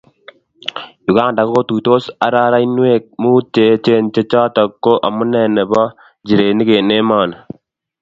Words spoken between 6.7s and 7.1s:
eng